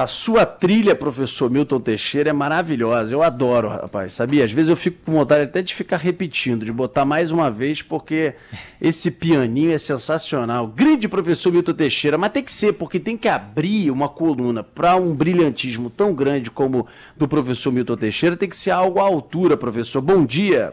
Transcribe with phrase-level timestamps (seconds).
[0.00, 3.14] A sua trilha, professor Milton Teixeira, é maravilhosa.
[3.14, 4.14] Eu adoro, rapaz.
[4.14, 4.46] Sabia?
[4.46, 7.82] Às vezes eu fico com vontade até de ficar repetindo, de botar mais uma vez,
[7.82, 8.32] porque
[8.80, 10.66] esse pianinho é sensacional.
[10.68, 14.96] Grande professor Milton Teixeira, mas tem que ser, porque tem que abrir uma coluna para
[14.96, 19.54] um brilhantismo tão grande como do professor Milton Teixeira, tem que ser algo à altura,
[19.54, 20.00] professor.
[20.00, 20.72] Bom dia.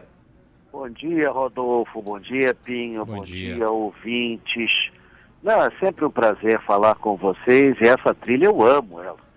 [0.72, 2.00] Bom dia, Rodolfo.
[2.00, 3.04] Bom dia, Pinho.
[3.04, 3.56] Bom, Bom dia.
[3.56, 4.90] dia, ouvintes.
[5.42, 9.27] Não, é sempre um prazer falar com vocês e essa trilha eu amo ela.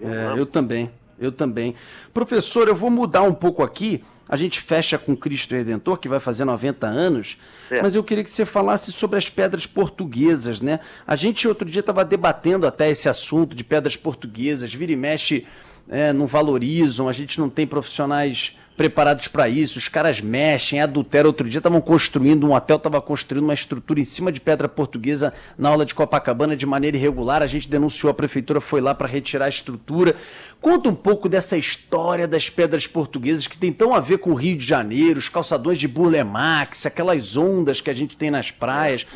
[0.00, 1.74] Eu, é, eu também, eu também.
[2.12, 4.04] Professor, eu vou mudar um pouco aqui.
[4.28, 7.82] A gente fecha com Cristo Redentor, que vai fazer 90 anos, certo.
[7.82, 10.80] mas eu queria que você falasse sobre as pedras portuguesas, né?
[11.06, 15.46] A gente outro dia estava debatendo até esse assunto de pedras portuguesas, vira e mexe,
[15.88, 21.28] é, não valorizam, a gente não tem profissionais preparados para isso, os caras mexem, adulteram.
[21.28, 25.32] Outro dia estavam construindo, um hotel estava construindo uma estrutura em cima de pedra portuguesa
[25.56, 27.42] na aula de Copacabana de maneira irregular.
[27.42, 30.14] A gente denunciou, a prefeitura foi lá para retirar a estrutura.
[30.60, 34.34] Conta um pouco dessa história das pedras portuguesas que tem tão a ver com o
[34.34, 39.06] Rio de Janeiro, os calçadões de Burlemax, aquelas ondas que a gente tem nas praias.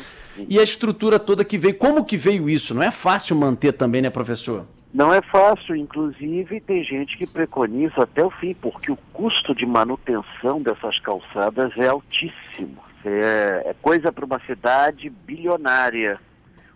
[0.49, 1.75] E a estrutura toda que veio.
[1.75, 2.73] Como que veio isso?
[2.73, 4.65] Não é fácil manter também, né, professor?
[4.93, 9.65] Não é fácil, inclusive tem gente que preconiza até o fim, porque o custo de
[9.65, 12.83] manutenção dessas calçadas é altíssimo.
[13.05, 16.19] É, é coisa para uma cidade bilionária,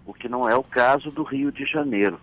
[0.06, 2.18] o que não é o caso do Rio de Janeiro.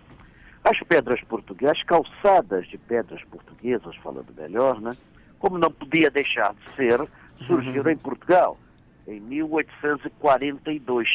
[0.65, 4.93] As pedras portuguesas, as calçadas de pedras portuguesas, falando melhor, né?
[5.39, 7.07] Como não podia deixar de ser,
[7.47, 7.91] surgiram uhum.
[7.91, 8.57] em Portugal
[9.07, 11.09] em 1842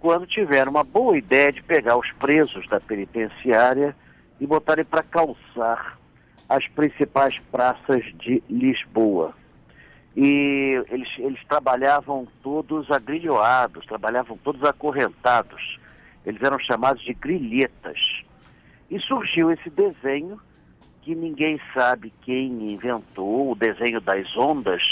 [0.00, 3.94] quando tiveram uma boa ideia de pegar os presos da penitenciária
[4.40, 5.98] e botarem para calçar
[6.48, 9.34] as principais praças de Lisboa.
[10.16, 15.78] E eles, eles trabalhavam todos agrilhoados, trabalhavam todos acorrentados.
[16.24, 17.98] Eles eram chamados de grilhetas.
[18.90, 20.40] E surgiu esse desenho
[21.02, 24.82] que ninguém sabe quem inventou, o desenho das ondas,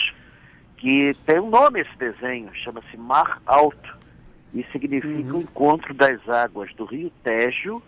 [0.77, 3.98] que tem um nome esse desenho, chama-se Mar Alto
[4.55, 5.39] e significa uhum.
[5.39, 7.83] o encontro das águas do Rio Tejo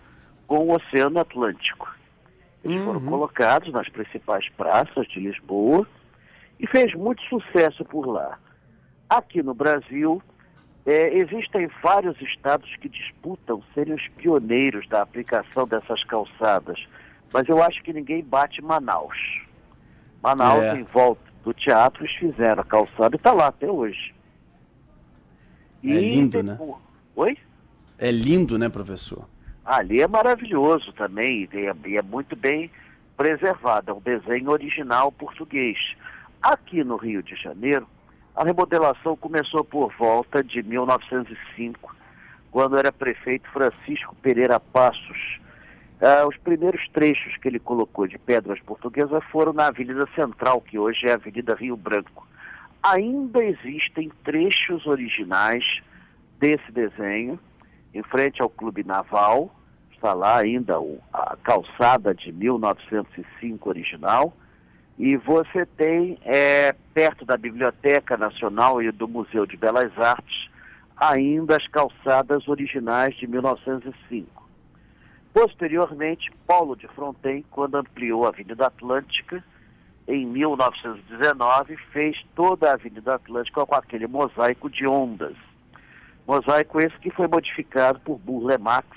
[0.47, 1.95] com o Oceano Atlântico.
[2.65, 2.87] Eles uhum.
[2.87, 5.87] foram colocados nas principais praças de Lisboa
[6.59, 8.39] e fez muito sucesso por lá.
[9.09, 10.23] Aqui no Brasil,
[10.87, 16.87] é, existem vários estados que disputam serem os pioneiros da aplicação dessas calçadas,
[17.33, 19.17] mas eu acho que ninguém bate Manaus.
[20.23, 20.77] Manaus, é.
[20.77, 24.15] em volta do teatro, eles fizeram a calçada e está lá até hoje.
[25.83, 26.59] É lindo, né?
[27.17, 27.37] Oi?
[27.99, 29.27] É lindo, né, professor?
[29.65, 32.71] Ali é maravilhoso também e é, e é muito bem
[33.17, 33.91] preservado.
[33.91, 35.79] É um desenho original português.
[36.43, 37.87] Aqui no Rio de Janeiro,
[38.35, 41.95] a remodelação começou por volta de 1905,
[42.51, 45.39] quando era prefeito Francisco Pereira Passos.
[46.01, 50.79] Ah, os primeiros trechos que ele colocou de pedras portuguesas foram na Avenida Central, que
[50.79, 52.27] hoje é a Avenida Rio Branco
[52.83, 55.65] ainda existem trechos originais
[56.39, 57.39] desse desenho,
[57.95, 59.55] em frente ao Clube Naval,
[59.93, 60.77] está lá ainda
[61.13, 64.35] a calçada de 1905 original,
[64.99, 70.49] e você tem, é, perto da Biblioteca Nacional e do Museu de Belas Artes,
[70.97, 74.49] ainda as calçadas originais de 1905.
[75.33, 79.43] Posteriormente, Paulo de Fronten, quando ampliou a Avenida Atlântica,
[80.11, 85.37] em 1919, fez toda a Avenida Atlântica com aquele mosaico de ondas.
[86.27, 88.89] Mosaico esse que foi modificado por Burle Marx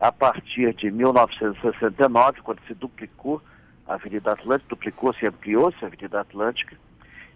[0.00, 3.40] a partir de 1969, quando se duplicou
[3.86, 6.76] a Avenida Atlântica, duplicou-se e ampliou-se a Avenida Atlântica,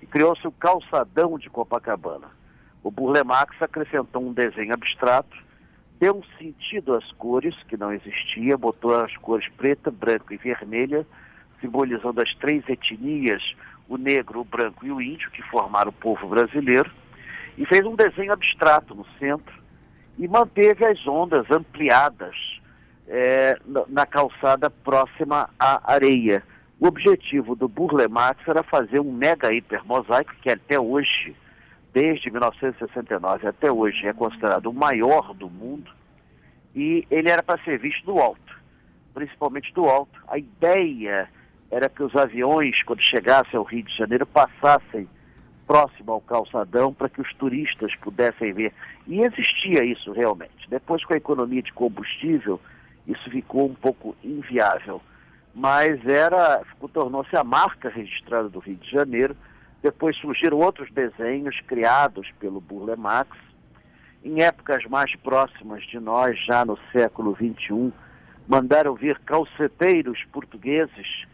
[0.02, 2.26] e criou-se o calçadão de Copacabana.
[2.82, 5.36] O Burle Marx acrescentou um desenho abstrato,
[6.00, 11.06] deu um sentido às cores, que não existia, botou as cores preta, branca e vermelha,
[11.60, 13.42] simbolizando as três etnias,
[13.88, 16.90] o negro, o branco e o índio, que formaram o povo brasileiro,
[17.56, 19.54] e fez um desenho abstrato no centro
[20.18, 22.36] e manteve as ondas ampliadas
[23.06, 23.58] é,
[23.88, 26.42] na calçada próxima à areia.
[26.78, 31.34] O objetivo do Burle Marx era fazer um mega hiper mosaico que até hoje,
[31.92, 35.90] desde 1969 até hoje, é considerado o maior do mundo,
[36.74, 38.56] e ele era para ser visto do alto,
[39.14, 40.20] principalmente do alto.
[40.28, 41.28] A ideia
[41.70, 45.08] era que os aviões, quando chegassem ao Rio de Janeiro, passassem
[45.66, 48.72] próximo ao calçadão para que os turistas pudessem ver.
[49.06, 50.68] E existia isso realmente.
[50.68, 52.58] Depois, com a economia de combustível
[53.08, 55.00] isso ficou um pouco inviável.
[55.54, 56.62] Mas era,
[56.92, 59.34] tornou-se a marca registrada do Rio de Janeiro.
[59.82, 63.34] Depois surgiram outros desenhos criados pelo Burle Marx.
[64.22, 67.90] Em épocas mais próximas de nós, já no século XXI,
[68.46, 71.26] mandaram vir calceteiros portugueses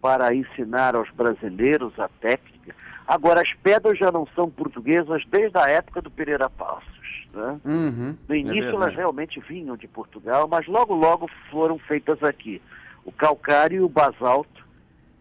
[0.00, 2.74] para ensinar aos brasileiros a técnica.
[3.06, 7.00] Agora, as pedras já não são portuguesas desde a época do Pereira Passos.
[7.32, 7.60] Né?
[7.64, 12.22] Uhum, no é início, é elas realmente vinham de Portugal, mas logo, logo foram feitas
[12.22, 12.60] aqui.
[13.04, 14.66] O calcário e o basalto,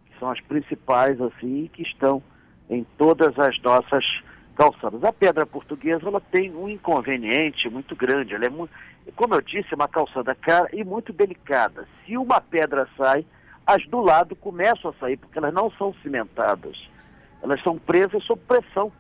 [0.08, 2.22] que são as principais, assim, que estão
[2.70, 4.06] em todas as nossas
[4.56, 5.04] calçadas.
[5.04, 8.36] A pedra portuguesa ela tem um inconveniente muito grande.
[8.36, 8.72] Ela é muito,
[9.16, 11.88] como eu disse, é uma calçada cara e muito delicada.
[12.06, 13.26] Se uma pedra sai,
[13.69, 16.89] as do lado começam a sair, porque elas não são cimentadas.
[17.42, 18.92] Elas são presas sob pressão.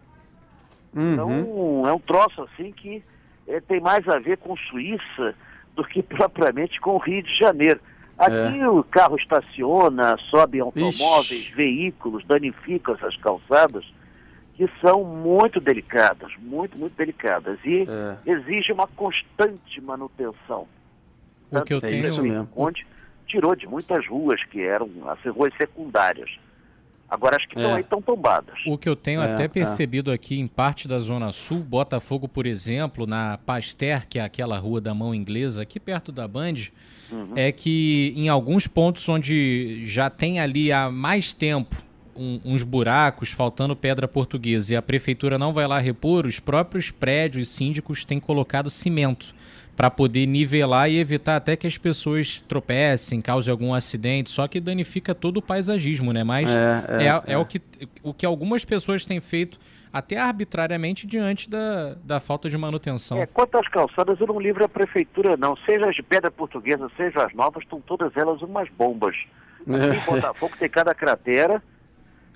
[0.95, 1.13] Uhum.
[1.13, 3.03] Então, é um troço assim que
[3.47, 5.33] é, tem mais a ver com Suíça
[5.75, 7.79] do que propriamente com o Rio de Janeiro.
[8.15, 8.69] Aqui é.
[8.69, 11.55] o carro estaciona, sobe automóveis, Ixi.
[11.55, 13.85] veículos, danificam essas calçadas
[14.55, 17.57] que são muito delicadas, muito, muito delicadas.
[17.63, 18.31] E é.
[18.31, 20.67] exige uma constante manutenção.
[21.49, 22.01] O que eu tenho...
[22.01, 22.47] Isso mesmo.
[22.55, 22.85] Onde
[23.29, 26.29] tirou de muitas ruas que eram as ruas secundárias.
[27.09, 27.75] Agora as que estão é.
[27.75, 28.59] aí estão tombadas.
[28.67, 29.47] O que eu tenho é, até é.
[29.47, 34.59] percebido aqui em parte da Zona Sul, Botafogo, por exemplo, na Pasteur, que é aquela
[34.59, 36.67] rua da mão inglesa, aqui perto da Band,
[37.11, 37.33] uhum.
[37.35, 41.81] é que em alguns pontos onde já tem ali há mais tempo
[42.15, 46.91] um, uns buracos, faltando pedra portuguesa, e a prefeitura não vai lá repor, os próprios
[46.91, 49.33] prédios síndicos têm colocado cimento
[49.79, 54.59] para poder nivelar e evitar até que as pessoas tropecem, cause algum acidente, só que
[54.59, 56.21] danifica todo o paisagismo, né?
[56.21, 57.37] Mas é, é, é, é.
[57.37, 57.61] o, que,
[58.03, 59.57] o que algumas pessoas têm feito
[59.93, 63.19] até arbitrariamente diante da, da falta de manutenção.
[63.21, 65.55] É, quanto às calçadas, eu não livro a prefeitura, não.
[65.65, 69.15] Seja as de pedra portuguesa, seja as novas, estão todas elas umas bombas.
[69.61, 71.63] Aqui em Botafogo tem cada cratera.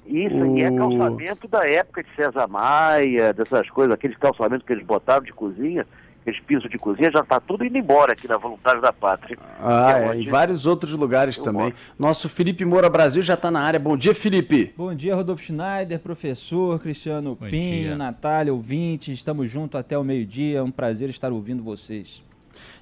[0.05, 0.57] Isso, o...
[0.57, 5.23] e é calçamento da época de César Maia, dessas coisas, aqueles calçamentos que eles botavam
[5.23, 5.85] de cozinha,
[6.23, 9.37] aqueles pisos de cozinha, já está tudo indo embora aqui na Voluntários da Pátria.
[9.61, 11.73] Ah, é, em vários outros lugares Eu também.
[11.99, 13.79] Nosso Felipe Moura Brasil já está na área.
[13.79, 14.73] Bom dia, Felipe.
[14.75, 17.95] Bom dia, Rodolfo Schneider, professor, Cristiano Bom Pinho, dia.
[17.95, 19.11] Natália, ouvinte.
[19.11, 20.59] Estamos juntos até o meio-dia.
[20.59, 22.23] É um prazer estar ouvindo vocês.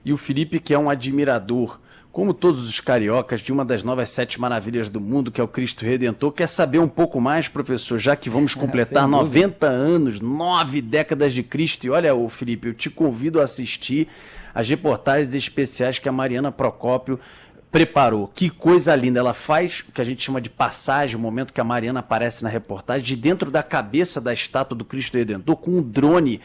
[0.05, 1.79] E o Felipe, que é um admirador
[2.11, 5.47] como todos os cariocas, de uma das novas sete maravilhas do mundo, que é o
[5.47, 10.81] Cristo Redentor, quer saber um pouco mais, professor, já que vamos completar 90 anos, nove
[10.81, 11.85] décadas de Cristo.
[11.85, 14.07] E olha, o Felipe, eu te convido a assistir
[14.53, 17.17] as reportagens especiais que a Mariana Procópio
[17.71, 18.27] preparou.
[18.27, 19.19] Que coisa linda!
[19.19, 22.43] Ela faz o que a gente chama de passagem, o momento que a Mariana aparece
[22.43, 26.41] na reportagem, de dentro da cabeça da estátua do Cristo Redentor, com um drone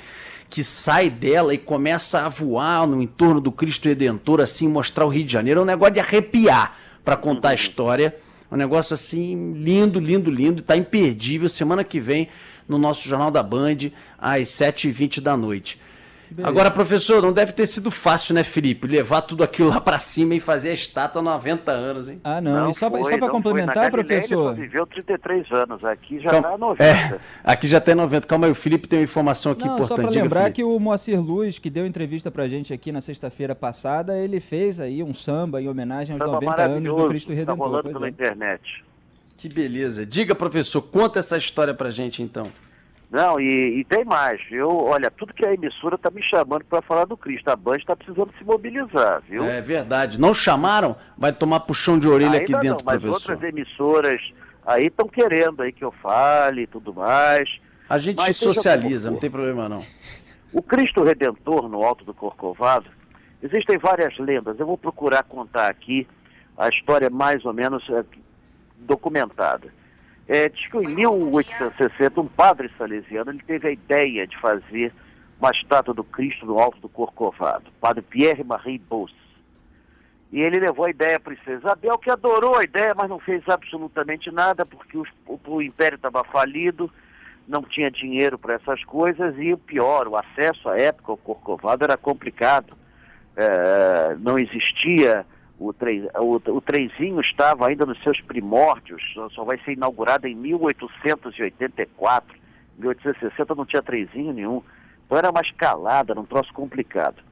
[0.48, 5.08] que sai dela e começa a voar no entorno do Cristo Redentor, assim, mostrar o
[5.08, 5.60] Rio de Janeiro.
[5.60, 7.56] É um negócio de arrepiar para contar a uhum.
[7.56, 8.16] história.
[8.50, 10.60] É um negócio assim, lindo, lindo, lindo.
[10.60, 11.48] Está imperdível.
[11.48, 12.28] Semana que vem,
[12.68, 15.80] no nosso Jornal da Band, às 7h20 da noite.
[16.42, 18.86] Agora, professor, não deve ter sido fácil, né, Felipe?
[18.86, 22.20] Levar tudo aquilo lá para cima e fazer a estátua há 90 anos, hein?
[22.24, 22.54] Ah, não.
[22.54, 24.52] não e só, só para complementar, professor.
[24.52, 26.84] Ele viveu 33 anos, aqui já está 90.
[26.84, 28.26] É, aqui já tem 90.
[28.26, 29.88] Calma aí, o Felipe tem uma informação aqui não, importante.
[29.88, 30.56] Só para lembrar Felipe.
[30.56, 34.80] que o Moacir Luz, que deu entrevista para gente aqui na sexta-feira passada, ele fez
[34.80, 37.54] aí um samba em homenagem aos samba 90 anos do Cristo Redentor.
[37.54, 38.10] Está rolando pela é.
[38.10, 38.84] internet.
[39.36, 40.06] Que beleza.
[40.06, 42.50] Diga, professor, conta essa história para gente então.
[43.10, 44.40] Não, e, e, tem mais.
[44.50, 47.48] Eu, olha, tudo que a emissora está me chamando para falar do Cristo.
[47.48, 49.44] A Band está precisando se mobilizar, viu?
[49.44, 50.20] É verdade.
[50.20, 50.96] Não chamaram?
[51.16, 53.32] Vai tomar puxão de orelha Ainda aqui dentro, não, mas professor.
[53.32, 54.20] outras emissoras
[54.66, 57.48] aí estão querendo aí que eu fale e tudo mais.
[57.88, 59.84] A gente mas socializa, não tem problema não.
[60.52, 62.86] O Cristo Redentor no Alto do Corcovado,
[63.40, 64.58] existem várias lendas.
[64.58, 66.08] Eu vou procurar contar aqui
[66.58, 68.04] a história mais ou menos é,
[68.80, 69.68] documentada.
[70.28, 74.92] É, diz que em 1860 um padre salesiano ele teve a ideia de fazer
[75.38, 79.14] uma estátua do Cristo no alto do Corcovado, padre Pierre-Marie Bos.
[80.32, 83.48] E ele levou a ideia à princesa Isabel, que adorou a ideia, mas não fez
[83.48, 86.90] absolutamente nada, porque o, o, o império estava falido,
[87.46, 91.84] não tinha dinheiro para essas coisas, e o pior, o acesso à época ao Corcovado
[91.84, 92.76] era complicado.
[93.36, 95.24] É, não existia
[95.58, 99.02] o, tre, o, estava ainda nos seus primórdios,
[99.34, 102.36] só vai ser inaugurado em 1884.
[102.78, 104.62] Em 1860 não tinha trenzinho nenhum.
[105.04, 107.22] Então era uma escalada, era um troço complicado.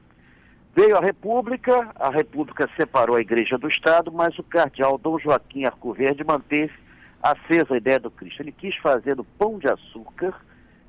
[0.75, 5.65] Veio a República, a República separou a Igreja do Estado, mas o cardeal Dom Joaquim
[5.65, 6.73] Arcoverde manteve
[7.21, 8.41] acesa a ideia do Cristo.
[8.41, 10.33] Ele quis fazer do Pão de Açúcar,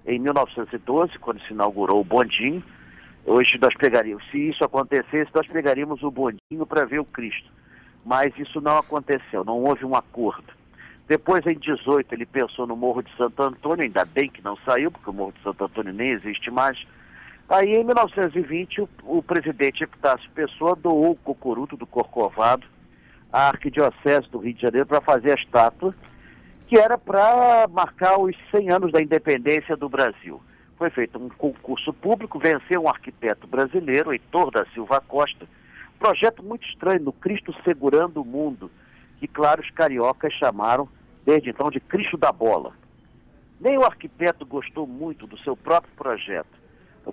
[0.07, 2.63] em 1912, quando se inaugurou o bondinho,
[3.27, 7.51] Hoje nós pegaríamos, se isso acontecesse, nós pegaríamos o bondinho para ver o Cristo.
[8.05, 10.55] Mas isso não aconteceu, não houve um acordo.
[11.09, 14.93] Depois, em 18, ele pensou no Morro de Santo Antônio, ainda bem que não saiu,
[14.93, 16.87] porque o Morro de Santo Antônio nem existe mais.
[17.49, 22.65] Aí, em 1920, o, o presidente Epitácio Pessoa doou o cocoruto do Corcovado
[23.33, 25.93] à Arquidiocese do Rio de Janeiro para fazer a estátua,
[26.67, 30.41] que era para marcar os 100 anos da independência do Brasil.
[30.77, 35.47] Foi feito um concurso público, venceu um arquiteto brasileiro, Heitor da Silva Costa,
[35.99, 38.71] projeto muito estranho, no Cristo Segurando o Mundo,
[39.19, 40.89] que, claro, os cariocas chamaram
[41.25, 42.73] desde então de Cristo da Bola.
[43.59, 46.57] Nem o arquiteto gostou muito do seu próprio projeto.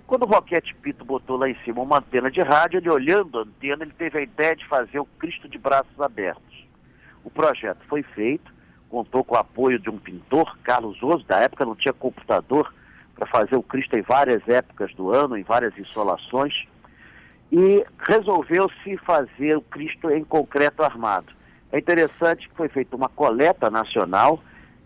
[0.06, 3.42] Quando o Roquete Pinto botou lá em cima uma antena de rádio, ele olhando a
[3.42, 6.66] antena, ele teve a ideia de fazer o Cristo de braços abertos.
[7.22, 8.52] O projeto foi feito,
[8.90, 12.74] contou com o apoio de um pintor, Carlos Oso, da época não tinha computador
[13.14, 16.66] para fazer o Cristo em várias épocas do ano, em várias insolações,
[17.52, 21.32] e resolveu-se fazer o Cristo em concreto armado.
[21.70, 24.42] É interessante que foi feita uma coleta nacional,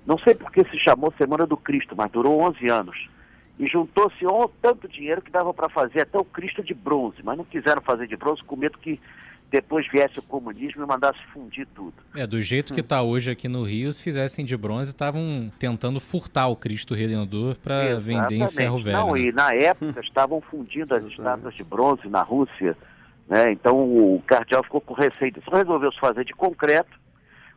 [0.07, 3.09] não sei por que se chamou Semana do Cristo, mas durou 11 anos
[3.59, 4.25] e juntou-se
[4.63, 8.07] tanto dinheiro que dava para fazer até o Cristo de bronze, mas não quiseram fazer
[8.07, 9.01] de bronze com medo que
[9.51, 11.95] depois viesse o comunismo e mandasse fundir tudo.
[12.15, 15.99] É, do jeito que está hoje aqui no Rio, se fizessem de bronze, estavam tentando
[16.01, 18.97] furtar o Cristo Redentor para vender em ferro velho.
[18.97, 19.21] Não, né?
[19.21, 22.77] e na época estavam fundindo as estátuas de bronze na Rússia,
[23.27, 23.51] né?
[23.53, 25.51] Então o cardeal ficou com receio disso.
[25.51, 26.99] Resolveu se fazer de concreto,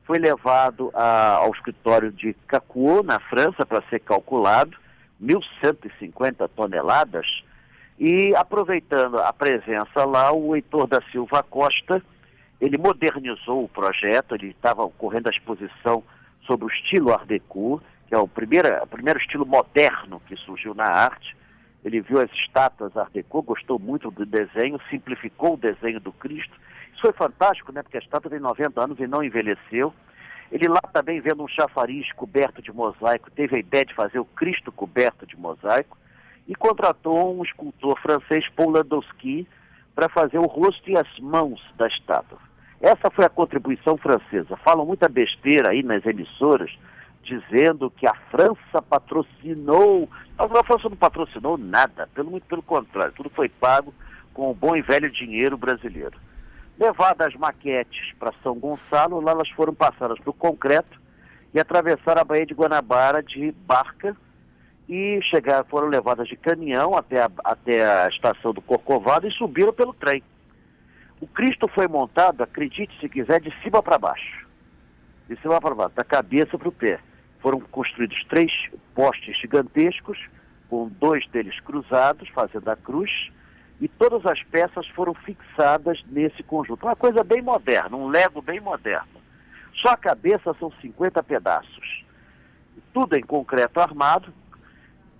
[0.05, 4.77] foi levado a, ao escritório de Cacuo, na França, para ser calculado
[5.21, 7.43] 1.150 toneladas,
[8.03, 12.01] e aproveitando a presença lá, o Heitor da Silva Costa,
[12.59, 16.03] ele modernizou o projeto, ele estava ocorrendo a exposição
[16.47, 20.73] sobre o estilo Art Deco, que é o primeiro, o primeiro estilo moderno que surgiu
[20.73, 21.37] na arte.
[21.85, 26.59] Ele viu as estátuas Art Deco, gostou muito do desenho, simplificou o desenho do Cristo.
[26.93, 27.83] Isso foi fantástico, né?
[27.83, 29.93] Porque a estátua tem 90 anos e não envelheceu.
[30.51, 34.25] Ele lá também vendo um chafariz coberto de mosaico, teve a ideia de fazer o
[34.25, 36.00] Cristo coberto de mosaico
[36.51, 39.47] e contratou um escultor francês, Paul Landowski,
[39.95, 42.37] para fazer o rosto e as mãos da estátua.
[42.81, 44.57] Essa foi a contribuição francesa.
[44.57, 46.69] Falam muita besteira aí nas emissoras,
[47.23, 50.09] dizendo que a França patrocinou.
[50.37, 53.93] A França não patrocinou nada, pelo, muito pelo contrário, tudo foi pago
[54.33, 56.19] com o bom e velho dinheiro brasileiro.
[56.77, 60.99] Levadas as maquetes para São Gonçalo, lá elas foram passadas para o concreto
[61.53, 64.17] e atravessaram a Baía de Guanabara de barca
[64.87, 69.73] e chegaram, foram levadas de caminhão até a, até a estação do Corcovado e subiram
[69.73, 70.23] pelo trem.
[71.19, 74.47] O Cristo foi montado, acredite se quiser, de cima para baixo.
[75.29, 76.99] De cima para baixo, da cabeça para o pé.
[77.39, 78.51] Foram construídos três
[78.95, 80.17] postes gigantescos,
[80.69, 83.29] com dois deles cruzados, fazendo a cruz,
[83.79, 86.85] e todas as peças foram fixadas nesse conjunto.
[86.85, 89.21] Uma coisa bem moderna, um Lego bem moderno.
[89.75, 92.05] Só a cabeça são 50 pedaços.
[92.93, 94.33] Tudo em concreto armado.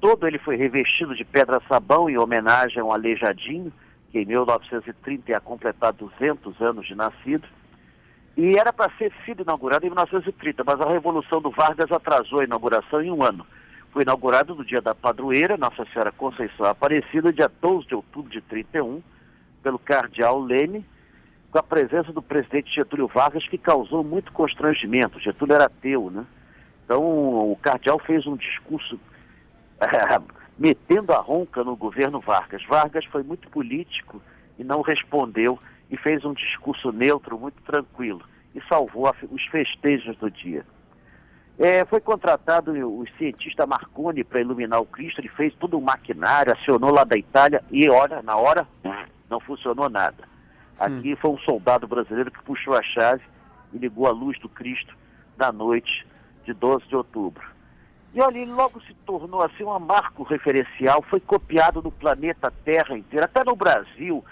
[0.02, 3.72] Todo ele foi revestido de pedra-sabão em homenagem a um aleijadinho,
[4.12, 7.48] que em 1930 ia completar 200 anos de nascido.
[8.36, 12.44] E era para ser sido inaugurado em 1930, mas a Revolução do Vargas atrasou a
[12.44, 13.46] inauguração em um ano.
[13.92, 18.42] Foi inaugurado no dia da padroeira, Nossa Senhora Conceição Aparecida, dia 12 de outubro de
[18.42, 19.04] 31,
[19.62, 20.84] pelo cardeal Leme,
[21.52, 25.20] com a presença do presidente Getúlio Vargas, que causou muito constrangimento.
[25.20, 26.26] Getúlio era ateu, né?
[26.86, 29.00] Então, o cardeal fez um discurso
[30.58, 32.64] metendo a ronca no governo Vargas.
[32.66, 34.22] Vargas foi muito político
[34.58, 35.60] e não respondeu
[35.90, 38.22] e fez um discurso neutro, muito tranquilo,
[38.56, 40.66] e salvou os festejos do dia.
[41.60, 46.54] É, foi contratado o cientista Marconi para iluminar o Cristo, ele fez todo o maquinário,
[46.54, 48.68] acionou lá da Itália e, olha, na hora
[49.30, 50.30] não funcionou nada.
[50.80, 51.18] Aqui hum.
[51.18, 53.22] foi um soldado brasileiro que puxou a chave
[53.74, 54.96] e ligou a luz do Cristo
[55.38, 56.06] na noite
[56.46, 57.44] de 12 de outubro.
[58.14, 62.98] E olha, ele logo se tornou assim um marco referencial, foi copiado no planeta Terra
[62.98, 64.24] inteiro, até no Brasil.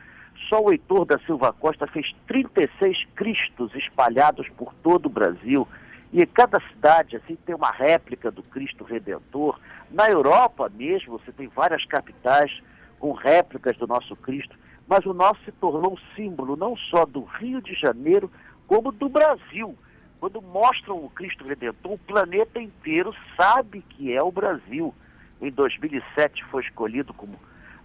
[0.49, 5.67] Só o Heitor da Silva Costa fez 36 Cristos espalhados por todo o Brasil.
[6.11, 9.59] E cada cidade assim tem uma réplica do Cristo Redentor.
[9.91, 12.61] Na Europa mesmo, você tem várias capitais
[12.99, 14.57] com réplicas do nosso Cristo,
[14.87, 18.29] mas o nosso se tornou um símbolo não só do Rio de Janeiro,
[18.67, 19.77] como do Brasil.
[20.19, 24.93] Quando mostram o Cristo Redentor, o planeta inteiro sabe que é o Brasil.
[25.41, 27.37] Em 2007 foi escolhido como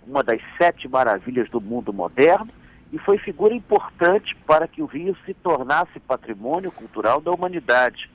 [0.04, 2.50] uma das sete maravilhas do mundo moderno
[2.92, 8.10] e foi figura importante para que o Rio se tornasse patrimônio cultural da humanidade.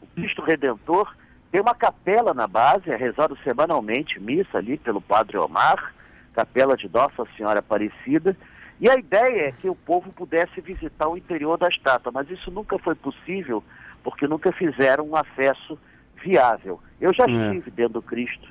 [0.00, 1.14] O Cristo Redentor
[1.50, 5.94] tem uma capela na base, é rezado semanalmente, missa ali pelo Padre Omar,
[6.34, 8.36] capela de Nossa Senhora Aparecida.
[8.80, 12.50] E a ideia é que o povo pudesse visitar o interior da estátua, mas isso
[12.50, 13.62] nunca foi possível
[14.02, 15.78] porque nunca fizeram um acesso
[16.22, 16.80] viável.
[17.00, 17.30] Eu já é.
[17.30, 18.48] estive dentro do Cristo,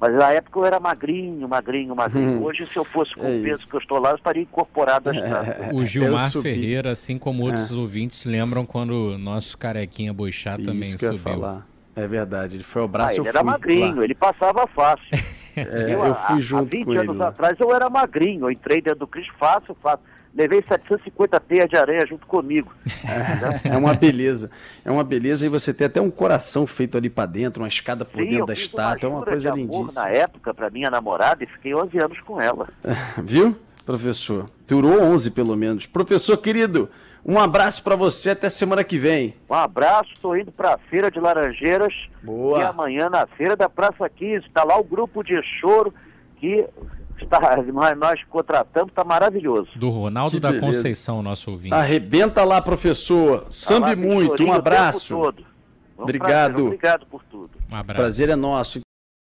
[0.00, 2.40] mas na época eu era magrinho, magrinho, magrinho.
[2.40, 2.44] Hum.
[2.44, 5.10] Hoje, se eu fosse com é o peso que eu estou lá, eu estaria incorporado
[5.10, 5.74] à estátua.
[5.74, 7.74] O Gilmar Ferreira, assim como outros é.
[7.74, 11.18] ouvintes, lembram quando o nosso carequinha Boixá também subiu.
[11.18, 11.66] falar.
[11.96, 13.16] É verdade, ele foi o braço.
[13.16, 14.04] Ah, ele era magrinho, lá.
[14.04, 15.08] ele passava fácil.
[15.60, 18.50] É, eu, eu, fui junto há 20 com anos ele, atrás eu era magrinho, eu
[18.50, 20.04] entrei dentro do Cristo fácil, fácil.
[20.34, 22.72] Levei 750 teias de areia junto comigo.
[23.64, 24.50] É, é, uma beleza.
[24.84, 28.04] É uma beleza e você tem até um coração feito ali para dentro, uma escada
[28.04, 30.02] por Sim, dentro da estátua, é uma coisa de lindíssima.
[30.02, 32.68] na época para minha namorada e fiquei 11 anos com ela.
[33.24, 34.48] Viu, professor?
[34.66, 35.86] Durou 11 pelo menos.
[35.86, 36.88] Professor querido,
[37.28, 39.34] um abraço para você até semana que vem.
[39.50, 41.92] Um abraço, estou indo para a Feira de Laranjeiras.
[42.22, 42.58] Boa.
[42.58, 45.92] E amanhã na Feira da Praça 15, está lá o grupo de choro
[46.38, 46.66] que
[47.20, 47.38] está,
[47.72, 49.68] nós, nós contratamos, está maravilhoso.
[49.76, 50.66] Do Ronaldo que da beleza.
[50.66, 51.74] Conceição, nosso ouvinte.
[51.74, 53.46] Arrebenta lá, professor.
[53.50, 55.14] Sambe tá muito, um abraço.
[55.14, 55.44] Todo.
[55.98, 56.64] Obrigado.
[56.64, 57.50] Obrigado por tudo.
[57.70, 58.00] Um abraço.
[58.00, 58.80] Prazer é nosso.